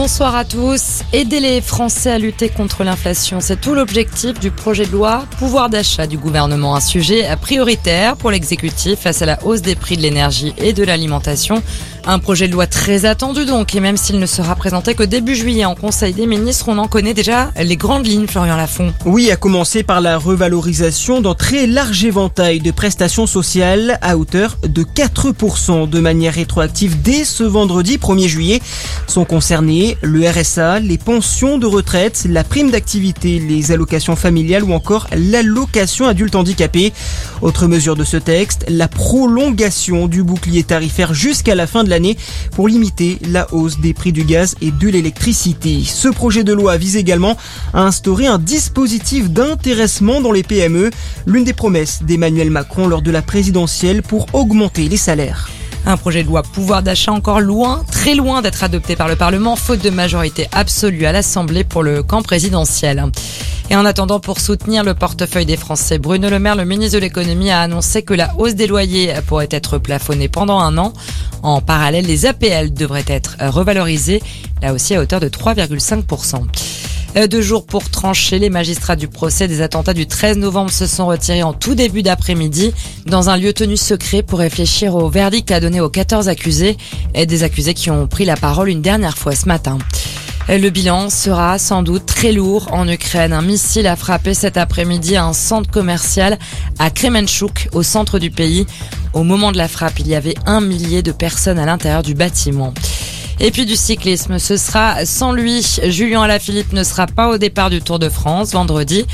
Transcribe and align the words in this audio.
Bonsoir 0.00 0.36
à 0.36 0.44
tous. 0.44 1.02
Aider 1.12 1.40
les 1.40 1.60
Français 1.60 2.12
à 2.12 2.18
lutter 2.20 2.50
contre 2.50 2.84
l'inflation, 2.84 3.40
c'est 3.40 3.60
tout 3.60 3.74
l'objectif 3.74 4.38
du 4.38 4.52
projet 4.52 4.86
de 4.86 4.92
loi 4.92 5.24
pouvoir 5.40 5.70
d'achat 5.70 6.06
du 6.06 6.16
gouvernement. 6.16 6.76
Un 6.76 6.80
sujet 6.80 7.26
prioritaire 7.40 8.16
pour 8.16 8.30
l'exécutif 8.30 9.00
face 9.00 9.22
à 9.22 9.26
la 9.26 9.44
hausse 9.44 9.60
des 9.60 9.74
prix 9.74 9.96
de 9.96 10.02
l'énergie 10.02 10.54
et 10.56 10.72
de 10.72 10.84
l'alimentation. 10.84 11.64
Un 12.10 12.20
projet 12.20 12.48
de 12.48 12.54
loi 12.54 12.66
très 12.66 13.04
attendu 13.04 13.44
donc, 13.44 13.74
et 13.74 13.80
même 13.80 13.98
s'il 13.98 14.18
ne 14.18 14.24
sera 14.24 14.54
présenté 14.54 14.94
que 14.94 15.02
début 15.02 15.34
juillet 15.34 15.66
en 15.66 15.74
Conseil 15.74 16.14
des 16.14 16.24
ministres, 16.24 16.70
on 16.70 16.78
en 16.78 16.88
connaît 16.88 17.12
déjà 17.12 17.50
les 17.62 17.76
grandes 17.76 18.06
lignes, 18.06 18.26
Florian 18.26 18.56
Lafont. 18.56 18.94
Oui, 19.04 19.30
à 19.30 19.36
commencer 19.36 19.82
par 19.82 20.00
la 20.00 20.16
revalorisation 20.16 21.20
d'un 21.20 21.34
très 21.34 21.66
large 21.66 22.02
éventail 22.06 22.60
de 22.60 22.70
prestations 22.70 23.26
sociales 23.26 23.98
à 24.00 24.16
hauteur 24.16 24.56
de 24.66 24.84
4% 24.84 25.86
de 25.86 26.00
manière 26.00 26.32
rétroactive 26.32 27.02
dès 27.02 27.24
ce 27.24 27.44
vendredi 27.44 27.98
1er 27.98 28.26
juillet. 28.26 28.62
Sont 29.06 29.26
concernés 29.26 29.98
le 30.00 30.26
RSA, 30.30 30.80
les 30.80 30.96
pensions 30.96 31.58
de 31.58 31.66
retraite, 31.66 32.24
la 32.26 32.42
prime 32.42 32.70
d'activité, 32.70 33.38
les 33.38 33.70
allocations 33.70 34.16
familiales 34.16 34.64
ou 34.64 34.72
encore 34.72 35.08
l'allocation 35.14 36.06
adulte 36.06 36.36
handicapé. 36.36 36.94
Autre 37.42 37.66
mesure 37.66 37.96
de 37.96 38.04
ce 38.04 38.16
texte, 38.16 38.64
la 38.68 38.88
prolongation 38.88 40.06
du 40.06 40.22
bouclier 40.22 40.62
tarifaire 40.62 41.12
jusqu'à 41.12 41.54
la 41.54 41.66
fin 41.66 41.84
de 41.84 41.97
pour 42.52 42.68
limiter 42.68 43.18
la 43.28 43.52
hausse 43.52 43.78
des 43.78 43.94
prix 43.94 44.12
du 44.12 44.24
gaz 44.24 44.54
et 44.60 44.70
de 44.70 44.88
l'électricité. 44.88 45.82
Ce 45.84 46.08
projet 46.08 46.44
de 46.44 46.52
loi 46.52 46.76
vise 46.76 46.96
également 46.96 47.36
à 47.74 47.82
instaurer 47.82 48.26
un 48.26 48.38
dispositif 48.38 49.30
d'intéressement 49.30 50.20
dans 50.20 50.32
les 50.32 50.42
PME, 50.42 50.90
l'une 51.26 51.44
des 51.44 51.52
promesses 51.52 52.02
d'Emmanuel 52.02 52.50
Macron 52.50 52.86
lors 52.86 53.02
de 53.02 53.10
la 53.10 53.22
présidentielle 53.22 54.02
pour 54.02 54.26
augmenter 54.32 54.88
les 54.88 54.96
salaires. 54.96 55.48
Un 55.86 55.96
projet 55.96 56.22
de 56.22 56.28
loi 56.28 56.42
pouvoir 56.42 56.82
d'achat 56.82 57.12
encore 57.12 57.40
loin, 57.40 57.84
très 57.90 58.14
loin 58.14 58.42
d'être 58.42 58.62
adopté 58.62 58.96
par 58.96 59.08
le 59.08 59.16
Parlement, 59.16 59.56
faute 59.56 59.82
de 59.82 59.90
majorité 59.90 60.46
absolue 60.52 61.06
à 61.06 61.12
l'Assemblée 61.12 61.64
pour 61.64 61.82
le 61.82 62.02
camp 62.02 62.22
présidentiel. 62.22 63.10
Et 63.70 63.76
en 63.76 63.84
attendant, 63.84 64.18
pour 64.18 64.40
soutenir 64.40 64.82
le 64.82 64.94
portefeuille 64.94 65.44
des 65.44 65.58
Français, 65.58 65.98
Bruno 65.98 66.30
Le 66.30 66.38
Maire, 66.38 66.56
le 66.56 66.64
ministre 66.64 66.94
de 66.94 67.02
l'économie, 67.02 67.50
a 67.50 67.60
annoncé 67.60 68.02
que 68.02 68.14
la 68.14 68.34
hausse 68.38 68.54
des 68.54 68.66
loyers 68.66 69.12
pourrait 69.26 69.48
être 69.50 69.76
plafonnée 69.76 70.28
pendant 70.28 70.58
un 70.58 70.78
an. 70.78 70.94
En 71.42 71.60
parallèle, 71.60 72.06
les 72.06 72.24
APL 72.24 72.72
devraient 72.72 73.04
être 73.06 73.36
revalorisées, 73.40 74.22
là 74.62 74.72
aussi 74.72 74.94
à 74.94 75.00
hauteur 75.00 75.20
de 75.20 75.28
3,5%. 75.28 76.46
Deux 77.26 77.42
jours 77.42 77.66
pour 77.66 77.90
trancher, 77.90 78.38
les 78.38 78.48
magistrats 78.48 78.94
du 78.94 79.08
procès 79.08 79.48
des 79.48 79.60
attentats 79.60 79.94
du 79.94 80.06
13 80.06 80.38
novembre 80.38 80.70
se 80.70 80.86
sont 80.86 81.06
retirés 81.06 81.42
en 81.42 81.52
tout 81.52 81.74
début 81.74 82.02
d'après-midi 82.02 82.72
dans 83.06 83.28
un 83.28 83.36
lieu 83.36 83.52
tenu 83.52 83.76
secret 83.76 84.22
pour 84.22 84.38
réfléchir 84.38 84.94
au 84.94 85.08
verdict 85.08 85.50
à 85.50 85.58
donner 85.58 85.80
aux 85.80 85.88
14 85.88 86.28
accusés 86.28 86.76
et 87.14 87.26
des 87.26 87.42
accusés 87.42 87.74
qui 87.74 87.90
ont 87.90 88.06
pris 88.06 88.24
la 88.24 88.36
parole 88.36 88.68
une 88.68 88.82
dernière 88.82 89.18
fois 89.18 89.34
ce 89.34 89.46
matin. 89.46 89.78
Le 90.48 90.70
bilan 90.70 91.10
sera 91.10 91.58
sans 91.58 91.82
doute 91.82 92.06
très 92.06 92.32
lourd 92.32 92.68
en 92.72 92.88
Ukraine. 92.88 93.34
Un 93.34 93.42
missile 93.42 93.86
a 93.86 93.96
frappé 93.96 94.32
cet 94.32 94.56
après-midi 94.56 95.16
un 95.16 95.34
centre 95.34 95.70
commercial 95.70 96.38
à 96.78 96.88
Kremenchuk, 96.88 97.68
au 97.72 97.82
centre 97.82 98.18
du 98.18 98.30
pays. 98.30 98.66
Au 99.12 99.24
moment 99.24 99.52
de 99.52 99.58
la 99.58 99.68
frappe, 99.68 99.98
il 99.98 100.08
y 100.08 100.14
avait 100.14 100.34
un 100.46 100.62
millier 100.62 101.02
de 101.02 101.12
personnes 101.12 101.58
à 101.58 101.66
l'intérieur 101.66 102.02
du 102.02 102.14
bâtiment. 102.14 102.72
Et 103.40 103.50
puis 103.50 103.66
du 103.66 103.76
cyclisme, 103.76 104.38
ce 104.38 104.56
sera 104.56 105.04
sans 105.04 105.32
lui. 105.32 105.64
Julien 105.84 106.22
Alaphilippe 106.22 106.72
ne 106.72 106.82
sera 106.82 107.06
pas 107.06 107.28
au 107.28 107.38
départ 107.38 107.68
du 107.68 107.82
Tour 107.82 107.98
de 107.98 108.08
France 108.08 108.52
vendredi. 108.52 109.04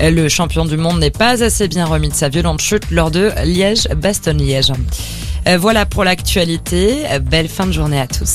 Le 0.00 0.28
champion 0.28 0.64
du 0.64 0.76
monde 0.76 1.00
n'est 1.00 1.10
pas 1.10 1.42
assez 1.42 1.66
bien 1.66 1.86
remis 1.86 2.08
de 2.08 2.14
sa 2.14 2.28
violente 2.28 2.62
chute 2.62 2.90
lors 2.90 3.10
de 3.10 3.30
Liège-Bastogne-Liège. 3.44 4.72
Voilà 5.58 5.84
pour 5.86 6.04
l'actualité. 6.04 7.04
Belle 7.20 7.48
fin 7.48 7.66
de 7.66 7.72
journée 7.72 8.00
à 8.00 8.06
tous. 8.06 8.32